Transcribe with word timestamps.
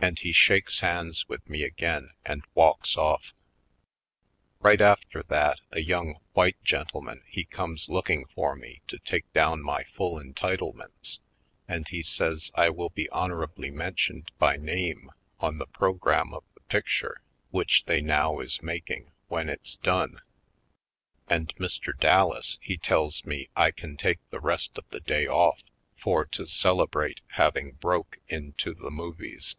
And 0.00 0.20
he 0.20 0.30
shakes 0.32 0.78
hands 0.78 1.28
with 1.28 1.46
me 1.50 1.64
again 1.64 2.12
and 2.24 2.42
walks 2.54 2.96
off. 2.96 3.34
Right 4.60 4.80
after 4.80 5.24
that 5.24 5.60
a 5.72 5.80
young 5.80 6.20
white 6.34 6.56
gentleman 6.62 7.24
he 7.26 7.44
comes 7.44 7.88
looking 7.88 8.24
for 8.26 8.54
me 8.54 8.80
to 8.86 9.00
take 9.00 9.30
down 9.32 9.60
my 9.60 9.82
full 9.82 10.18
entitlements 10.20 11.18
and 11.66 11.88
he 11.88 12.04
says 12.04 12.52
I 12.54 12.70
will 12.70 12.90
be 12.90 13.08
hon 13.10 13.30
orably 13.32 13.72
mentioned 13.74 14.30
b)^ 14.40 14.58
name 14.58 15.10
on 15.40 15.58
the 15.58 15.66
program 15.66 16.32
of 16.32 16.44
the 16.54 16.60
picture 16.60 17.20
which 17.50 17.84
they 17.86 18.00
now 18.00 18.38
is 18.38 18.62
making, 18.62 19.10
when 19.26 19.48
it's 19.48 19.76
done. 19.78 20.20
And 21.26 21.54
Mr. 21.56 21.92
Dallas 21.98 22.56
he 22.62 22.78
tells 22.78 23.24
me 23.24 23.48
I 23.56 23.72
can 23.72 23.96
take 23.96 24.20
the 24.30 24.40
rest 24.40 24.78
of 24.78 24.88
the 24.90 25.00
day 25.00 25.26
off 25.26 25.60
for 25.96 26.24
to 26.24 26.46
celebrate 26.46 27.20
having 27.32 27.72
broke 27.72 28.20
into 28.28 28.72
the 28.74 28.92
movies. 28.92 29.56